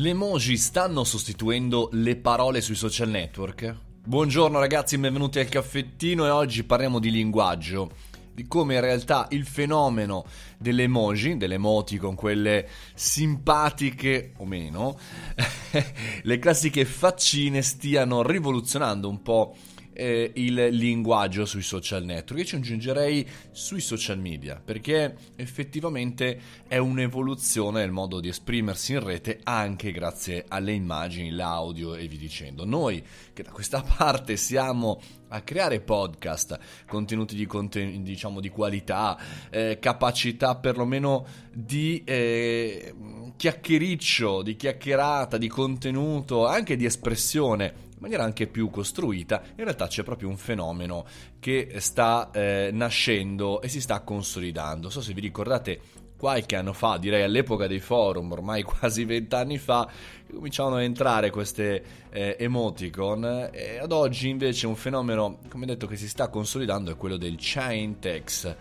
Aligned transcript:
Le 0.00 0.08
emoji 0.08 0.56
stanno 0.56 1.04
sostituendo 1.04 1.90
le 1.92 2.16
parole 2.16 2.62
sui 2.62 2.74
social 2.74 3.10
network? 3.10 3.76
Buongiorno 4.02 4.58
ragazzi, 4.58 4.96
benvenuti 4.96 5.40
al 5.40 5.50
caffettino 5.50 6.24
e 6.24 6.30
oggi 6.30 6.64
parliamo 6.64 6.98
di 6.98 7.10
linguaggio, 7.10 7.90
di 8.32 8.46
come 8.46 8.76
in 8.76 8.80
realtà 8.80 9.26
il 9.32 9.44
fenomeno 9.44 10.24
delle 10.56 10.84
emoji, 10.84 11.36
delle 11.36 11.56
emoticon, 11.56 12.14
quelle 12.14 12.66
simpatiche 12.94 14.32
o 14.38 14.46
meno, 14.46 14.98
le 16.22 16.38
classiche 16.38 16.86
faccine 16.86 17.60
stiano 17.60 18.22
rivoluzionando 18.22 19.06
un 19.06 19.20
po' 19.20 19.54
eh, 20.00 20.32
il 20.36 20.68
linguaggio 20.70 21.44
sui 21.44 21.60
social 21.60 22.04
network. 22.04 22.40
Io 22.40 22.46
ci 22.46 22.56
aggiungerei 22.56 23.28
sui 23.50 23.80
social 23.80 24.18
media, 24.18 24.60
perché 24.64 25.14
effettivamente 25.36 26.40
è 26.66 26.78
un'evoluzione 26.78 27.80
del 27.80 27.90
modo 27.90 28.18
di 28.18 28.28
esprimersi 28.28 28.94
in 28.94 29.04
rete 29.04 29.40
anche 29.42 29.92
grazie 29.92 30.46
alle 30.48 30.72
immagini, 30.72 31.30
l'audio 31.30 31.94
e 31.94 32.08
vi 32.08 32.16
dicendo. 32.16 32.64
Noi 32.64 33.04
che 33.34 33.42
da 33.42 33.50
questa 33.50 33.82
parte 33.96 34.38
siamo 34.38 35.02
a 35.30 35.40
creare 35.42 35.80
podcast, 35.80 36.58
contenuti 36.86 37.34
di, 37.34 37.46
conten- 37.46 38.02
diciamo, 38.02 38.40
di 38.40 38.48
qualità, 38.48 39.18
eh, 39.50 39.78
capacità 39.80 40.56
perlomeno 40.56 41.26
di 41.52 42.02
eh, 42.04 42.94
chiacchiericcio, 43.36 44.42
di 44.42 44.56
chiacchierata, 44.56 45.36
di 45.36 45.48
contenuto, 45.48 46.46
anche 46.46 46.76
di 46.76 46.84
espressione 46.84 47.88
in 48.00 48.06
maniera 48.06 48.24
anche 48.24 48.46
più 48.46 48.70
costruita, 48.70 49.42
in 49.56 49.64
realtà 49.64 49.86
c'è 49.86 50.02
proprio 50.02 50.30
un 50.30 50.38
fenomeno 50.38 51.04
che 51.38 51.74
sta 51.80 52.30
eh, 52.32 52.70
nascendo 52.72 53.60
e 53.60 53.68
si 53.68 53.78
sta 53.78 54.00
consolidando. 54.00 54.84
Non 54.84 54.90
so 54.90 55.02
se 55.02 55.12
vi 55.12 55.20
ricordate 55.20 55.80
qualche 56.20 56.54
anno 56.54 56.74
fa, 56.74 56.98
direi 56.98 57.22
all'epoca 57.22 57.66
dei 57.66 57.80
forum, 57.80 58.30
ormai 58.30 58.60
quasi 58.62 59.06
vent'anni 59.06 59.56
fa, 59.56 59.88
cominciavano 60.30 60.76
a 60.76 60.82
entrare 60.82 61.30
queste 61.30 61.82
eh, 62.10 62.36
emoticon 62.38 63.48
e 63.50 63.78
ad 63.78 63.90
oggi 63.90 64.28
invece 64.28 64.66
un 64.66 64.76
fenomeno, 64.76 65.38
come 65.48 65.64
detto, 65.64 65.86
che 65.86 65.96
si 65.96 66.06
sta 66.06 66.28
consolidando 66.28 66.92
è 66.92 66.96
quello 66.96 67.16
del 67.16 67.36
chain 67.38 67.98
text. 67.98 68.54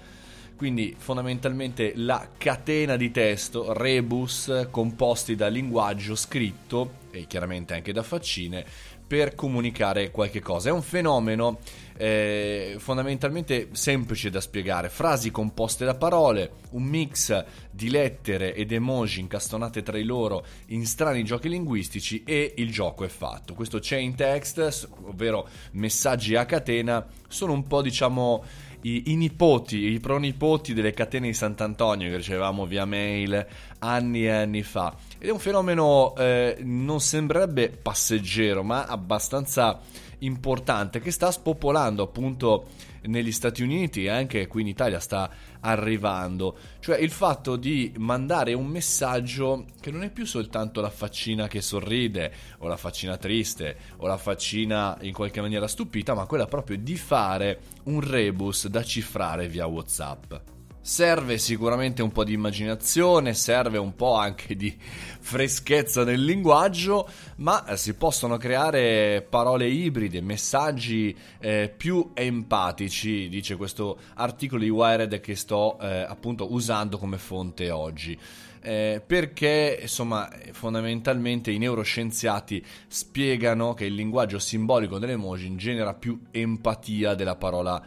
Quindi 0.55 0.95
fondamentalmente 0.97 1.93
la 1.95 2.29
catena 2.37 2.95
di 2.95 3.11
testo, 3.11 3.73
rebus 3.73 4.67
composti 4.69 5.35
da 5.35 5.47
linguaggio 5.47 6.15
scritto 6.15 7.07
e 7.11 7.27
chiaramente 7.27 7.73
anche 7.73 7.93
da 7.93 8.03
faccine 8.03 8.65
per 9.09 9.33
comunicare 9.33 10.11
qualche 10.11 10.39
cosa. 10.39 10.69
È 10.69 10.71
un 10.71 10.83
fenomeno 10.83 11.57
eh, 11.97 12.75
fondamentalmente 12.77 13.69
semplice 13.71 14.29
da 14.29 14.39
spiegare, 14.39 14.87
frasi 14.87 15.31
composte 15.31 15.83
da 15.83 15.95
parole, 15.95 16.51
un 16.73 16.83
mix 16.83 17.43
di 17.71 17.89
lettere 17.89 18.53
ed 18.53 18.71
emoji 18.71 19.21
incastonate 19.21 19.81
tra 19.81 19.97
loro 20.03 20.45
in 20.67 20.85
strani 20.85 21.23
giochi 21.23 21.49
linguistici 21.49 22.21
e 22.23 22.53
il 22.57 22.71
gioco 22.71 23.03
è 23.03 23.07
fatto. 23.07 23.55
Questo 23.55 23.79
chain 23.81 24.13
text, 24.13 24.89
ovvero 25.05 25.47
messaggi 25.71 26.35
a 26.35 26.45
catena, 26.45 27.03
sono 27.27 27.53
un 27.53 27.65
po' 27.65 27.81
diciamo 27.81 28.43
i, 28.81 29.11
i, 29.11 29.15
nipoti, 29.15 29.91
i 29.91 29.99
pronipoti 29.99 30.75
delle 30.75 30.93
catene 30.93 31.27
di 31.27 31.33
Sant'Antonio 31.33 32.11
che 32.11 32.17
ricevevamo 32.17 32.67
via 32.67 32.85
mail 32.85 33.45
anni 33.79 34.25
e 34.25 34.29
anni 34.29 34.61
fa. 34.61 34.95
Ed 35.21 35.27
è 35.27 35.31
un 35.31 35.39
fenomeno 35.39 36.15
eh, 36.15 36.55
non 36.61 37.01
sembrerebbe 37.01 37.69
passeggero, 37.69 38.63
ma 38.63 38.85
abbastanza 38.85 39.81
importante 40.19 41.01
che 41.01 41.11
sta 41.11 41.29
spopolando 41.29 42.03
appunto 42.03 42.67
negli 43.03 43.33
Stati 43.33 43.61
Uniti 43.61 44.05
e 44.05 44.09
anche 44.09 44.47
qui 44.47 44.61
in 44.61 44.67
Italia 44.67 45.01
sta 45.01 45.29
arrivando, 45.59 46.57
cioè 46.79 46.97
il 46.99 47.11
fatto 47.11 47.57
di 47.57 47.93
mandare 47.97 48.53
un 48.53 48.67
messaggio 48.67 49.65
che 49.81 49.91
non 49.91 50.03
è 50.03 50.09
più 50.09 50.25
soltanto 50.25 50.79
la 50.79 50.89
faccina 50.89 51.47
che 51.47 51.59
sorride 51.59 52.31
o 52.59 52.67
la 52.67 52.77
faccina 52.77 53.17
triste 53.17 53.75
o 53.97 54.07
la 54.07 54.17
faccina 54.17 54.97
in 55.01 55.11
qualche 55.11 55.41
maniera 55.41 55.67
stupita, 55.67 56.13
ma 56.13 56.27
quella 56.27 56.45
proprio 56.45 56.77
di 56.77 56.95
fare 56.95 57.59
un 57.83 57.99
rebus 57.99 58.67
da 58.67 58.83
cifrare 58.83 59.49
via 59.49 59.65
WhatsApp. 59.65 60.58
Serve 60.81 61.37
sicuramente 61.37 62.01
un 62.01 62.11
po' 62.11 62.23
di 62.23 62.31
immaginazione, 62.33 63.33
serve 63.33 63.77
un 63.77 63.95
po' 63.95 64.15
anche 64.15 64.55
di 64.55 64.75
freschezza 65.19 66.05
nel 66.05 66.23
linguaggio, 66.23 67.07
ma 67.37 67.65
eh, 67.65 67.77
si 67.77 67.93
possono 67.95 68.37
creare 68.37 69.25
parole 69.29 69.67
ibride, 69.67 70.21
messaggi 70.21 71.15
eh, 71.39 71.71
più 71.75 72.11
empatici, 72.13 73.27
dice 73.27 73.57
questo 73.57 73.99
articolo 74.15 74.63
di 74.63 74.69
Wired 74.69 75.19
che 75.19 75.35
sto 75.35 75.77
eh, 75.79 76.01
appunto 76.01 76.53
usando 76.53 76.97
come 76.97 77.17
fonte 77.17 77.69
oggi. 77.71 78.17
Eh, 78.61 79.01
perché 79.05 79.79
insomma 79.81 80.29
fondamentalmente 80.51 81.51
i 81.51 81.57
neuroscienziati 81.57 82.65
spiegano 82.87 83.73
che 83.73 83.85
il 83.85 83.93
linguaggio 83.93 84.37
simbolico 84.37 84.97
delle 84.97 85.13
emoji 85.13 85.55
genera 85.55 85.93
più 85.93 86.19
empatia 86.31 87.15
della 87.15 87.35
parola 87.35 87.81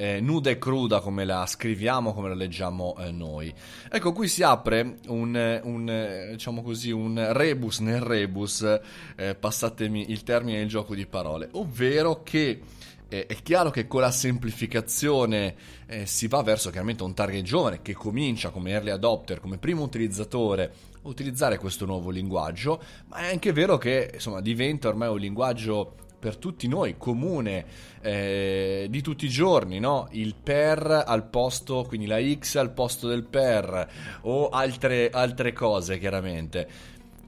eh, 0.00 0.18
nuda 0.18 0.48
e 0.48 0.56
cruda 0.56 1.00
come 1.00 1.26
la 1.26 1.44
scriviamo, 1.44 2.14
come 2.14 2.30
la 2.30 2.34
leggiamo 2.34 2.96
eh, 2.98 3.10
noi. 3.10 3.52
Ecco, 3.90 4.12
qui 4.12 4.28
si 4.28 4.42
apre 4.42 4.96
un, 5.08 5.60
un, 5.62 6.28
diciamo 6.30 6.62
così, 6.62 6.90
un 6.90 7.22
rebus 7.32 7.80
nel 7.80 8.00
rebus, 8.00 8.80
eh, 9.16 9.34
passatemi 9.34 10.10
il 10.10 10.22
termine 10.22 10.62
il 10.62 10.68
gioco 10.68 10.94
di 10.94 11.04
parole, 11.04 11.50
ovvero 11.52 12.22
che 12.22 12.62
eh, 13.08 13.26
è 13.26 13.34
chiaro 13.42 13.68
che 13.68 13.86
con 13.86 14.00
la 14.00 14.10
semplificazione 14.10 15.54
eh, 15.86 16.06
si 16.06 16.28
va 16.28 16.42
verso 16.42 16.70
chiaramente 16.70 17.02
un 17.02 17.12
target 17.12 17.42
giovane 17.42 17.82
che 17.82 17.92
comincia 17.92 18.48
come 18.48 18.70
early 18.70 18.90
adopter, 18.90 19.38
come 19.38 19.58
primo 19.58 19.82
utilizzatore 19.82 20.72
a 21.02 21.08
utilizzare 21.08 21.58
questo 21.58 21.84
nuovo 21.84 22.08
linguaggio, 22.08 22.82
ma 23.08 23.18
è 23.18 23.32
anche 23.32 23.52
vero 23.52 23.76
che 23.76 24.12
insomma 24.14 24.40
diventa 24.40 24.88
ormai 24.88 25.10
un 25.10 25.18
linguaggio 25.18 25.96
per 26.20 26.36
tutti 26.36 26.68
noi, 26.68 26.96
comune, 26.98 27.64
eh, 28.02 28.86
di 28.90 29.00
tutti 29.00 29.24
i 29.24 29.30
giorni, 29.30 29.80
no? 29.80 30.06
Il 30.12 30.34
per 30.40 31.04
al 31.06 31.26
posto, 31.26 31.84
quindi 31.88 32.06
la 32.06 32.20
X 32.22 32.56
al 32.56 32.70
posto 32.70 33.08
del 33.08 33.24
per, 33.24 33.88
o 34.22 34.50
altre, 34.50 35.08
altre 35.10 35.52
cose, 35.52 35.98
chiaramente. 35.98 36.68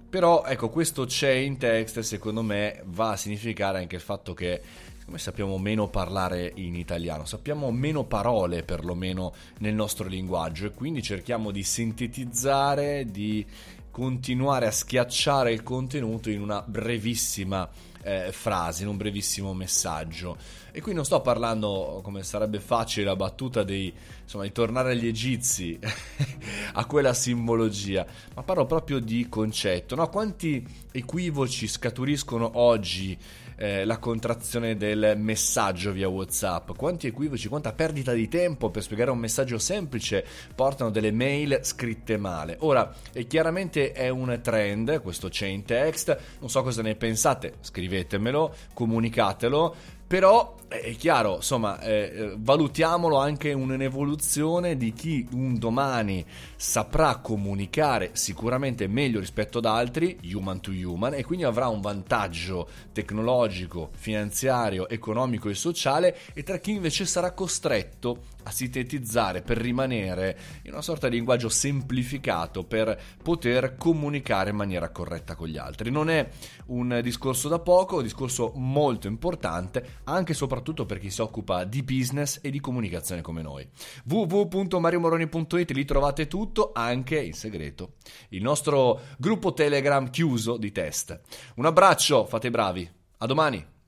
Però, 0.09 0.45
ecco, 0.45 0.69
questo 0.69 1.07
chain 1.09 1.57
text, 1.57 2.01
secondo 2.01 2.43
me, 2.43 2.83
va 2.85 3.13
a 3.13 3.17
significare 3.17 3.79
anche 3.79 3.97
il 3.97 4.03
fatto 4.03 4.35
che 4.35 4.61
come 5.05 5.19
sappiamo 5.19 5.59
meno 5.59 5.89
parlare 5.89 6.53
in 6.57 6.77
italiano, 6.77 7.25
sappiamo 7.25 7.71
meno 7.71 8.05
parole 8.05 8.63
perlomeno 8.63 9.33
nel 9.59 9.75
nostro 9.75 10.07
linguaggio 10.07 10.67
e 10.67 10.71
quindi 10.71 11.03
cerchiamo 11.03 11.51
di 11.51 11.63
sintetizzare, 11.63 13.07
di 13.11 13.45
continuare 13.91 14.67
a 14.67 14.71
schiacciare 14.71 15.53
il 15.53 15.63
contenuto 15.63 16.31
in 16.31 16.41
una 16.41 16.63
brevissima 16.63 17.69
eh, 18.03 18.33
frase, 18.33 18.83
in 18.83 18.89
un 18.89 18.97
brevissimo 18.97 19.55
messaggio. 19.55 20.37
E 20.75 20.81
qui 20.81 20.95
non 20.95 21.05
sto 21.05 21.21
parlando, 21.21 22.01
come 22.03 22.23
sarebbe 22.23 22.59
facile, 22.59 23.05
la 23.05 23.17
battuta 23.17 23.63
dei, 23.63 23.93
insomma, 24.23 24.45
di 24.45 24.53
tornare 24.53 24.93
agli 24.93 25.07
egizi, 25.07 25.79
a 26.73 26.87
quella 26.87 27.13
simbologia, 27.13 28.07
ma 28.35 28.43
parlo 28.43 28.65
proprio 28.65 28.99
di 28.99 29.29
concetto. 29.29 29.95
No? 29.95 30.09
Quanti 30.09 30.67
equivoci 30.91 31.67
scaturiscono 31.67 32.53
oggi 32.55 33.19
eh, 33.57 33.85
la 33.85 33.99
contrazione 33.99 34.79
del 34.79 35.15
messaggio 35.19 35.93
via 35.93 36.09
WhatsApp? 36.09 36.71
Quanti 36.75 37.07
equivoci, 37.07 37.49
quanta 37.49 37.75
perdita 37.75 38.15
di 38.15 38.29
tempo 38.29 38.71
per 38.71 38.83
spiegare 38.83 39.11
un 39.11 39.19
messaggio 39.19 39.59
semplice 39.59 40.25
portano 40.55 40.91
delle 40.91 41.13
mail 41.13 41.61
scritte 41.61 42.17
male? 42.17 42.57
Ora, 42.61 42.91
chiaramente 43.29 43.93
è 43.93 44.09
un 44.09 44.41
trend 44.43 45.03
questo 45.03 45.29
chain 45.31 45.65
text, 45.65 46.19
non 46.41 46.49
so 46.49 46.63
cosa 46.63 46.81
ne 46.81 46.95
pensate, 46.95 47.57
scrivetemelo, 47.93 48.55
comunicatelo 48.73 49.75
però 50.13 50.57
è 50.69 50.95
chiaro, 50.97 51.37
insomma, 51.37 51.81
eh, 51.81 51.91
eh, 51.91 52.35
valutiamolo 52.37 53.19
anche 53.19 53.53
un'evoluzione 53.53 54.77
di 54.77 54.93
chi 54.93 55.27
un 55.33 55.59
domani 55.59 56.25
saprà 56.57 57.17
comunicare 57.17 58.11
sicuramente 58.13 58.87
meglio 58.89 59.21
rispetto 59.21 59.59
ad 59.59 59.65
altri, 59.65 60.19
human 60.33 60.61
to 60.61 60.71
human, 60.71 61.15
e 61.15 61.25
quindi 61.25 61.45
avrà 61.45 61.69
un 61.69 61.81
vantaggio 61.81 62.69
tecnologico, 62.93 63.91
finanziario, 63.95 64.89
economico 64.89 65.49
e 65.49 65.55
sociale, 65.55 66.17
e 66.35 66.43
tra 66.43 66.59
chi 66.59 66.73
invece 66.73 67.05
sarà 67.05 67.33
costretto 67.33 68.25
a 68.45 68.51
sintetizzare 68.51 69.43
per 69.43 69.57
rimanere 69.57 70.37
in 70.63 70.73
una 70.73 70.83
sorta 70.83 71.09
di 71.09 71.15
linguaggio 71.15 71.49
semplificato 71.49 72.65
per 72.65 72.99
poter 73.23 73.77
comunicare 73.77 74.51
in 74.51 74.57
maniera 74.57 74.91
corretta 74.91 75.37
con 75.37 75.49
gli 75.49 75.59
altri. 75.59 75.91
Non 75.91 76.11
è 76.11 76.29
un 76.67 77.01
discorso 77.03 77.49
da 77.49 77.61
poco, 77.61 77.95
è 77.95 77.99
un 77.99 78.05
discorso 78.05 78.53
molto 78.57 79.07
importante, 79.07 80.01
anche 80.05 80.33
e 80.33 80.35
soprattutto 80.35 80.87
per 80.87 80.99
chi 80.99 81.11
si 81.11 81.21
occupa 81.21 81.65
di 81.65 81.83
business 81.83 82.39
e 82.43 82.51
di 82.51 82.61
comunicazione 82.61 83.21
come 83.21 83.43
noi. 83.43 83.69
www.mariomoroni.it 84.05 85.71
lì 85.71 85.85
trovate 85.85 86.27
tutto, 86.27 86.73
anche 86.75 87.21
in 87.21 87.35
segreto. 87.35 87.95
Il 88.31 88.43
nostro 88.43 89.01
gruppo 89.19 89.53
Telegram 89.53 90.11
chiuso 90.11 90.57
di 90.57 90.73
test. 90.73 91.21
Un 91.57 91.67
abbraccio, 91.67 92.25
fate 92.27 92.49
i 92.49 92.51
bravi. 92.51 92.91
A 93.19 93.27
domani. 93.27 93.73